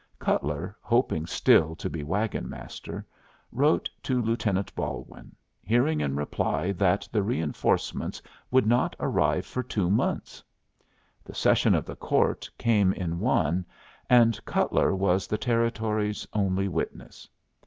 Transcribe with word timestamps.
Cutler, 0.17 0.75
hoping 0.81 1.27
still 1.27 1.75
to 1.75 1.87
be 1.87 2.01
wagon 2.03 2.49
master, 2.49 3.05
wrote 3.51 3.87
to 4.01 4.19
Lieutenant 4.19 4.73
Balwin, 4.75 5.35
hearing 5.61 6.01
in 6.01 6.15
reply 6.15 6.71
that 6.71 7.07
the 7.11 7.21
reinforcements 7.21 8.19
would 8.49 8.65
not 8.65 8.95
arrive 8.99 9.45
for 9.45 9.61
two 9.61 9.91
months. 9.91 10.43
The 11.23 11.35
session 11.35 11.75
of 11.75 11.85
the 11.85 11.95
court 11.95 12.49
came 12.57 12.93
in 12.93 13.19
one, 13.19 13.63
and 14.09 14.43
Cutler 14.43 14.95
was 14.95 15.27
the 15.27 15.37
Territory's 15.37 16.27
only 16.33 16.67
witness. 16.67 17.29